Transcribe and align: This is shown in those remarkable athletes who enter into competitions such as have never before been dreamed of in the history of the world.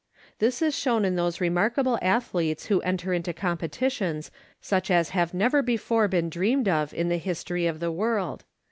This 0.39 0.63
is 0.63 0.75
shown 0.75 1.05
in 1.05 1.15
those 1.15 1.39
remarkable 1.39 1.99
athletes 2.01 2.65
who 2.65 2.81
enter 2.81 3.13
into 3.13 3.33
competitions 3.33 4.31
such 4.59 4.89
as 4.89 5.09
have 5.09 5.31
never 5.31 5.61
before 5.61 6.07
been 6.07 6.27
dreamed 6.27 6.67
of 6.67 6.91
in 6.91 7.09
the 7.09 7.17
history 7.19 7.67
of 7.67 7.79
the 7.79 7.91
world. 7.91 8.43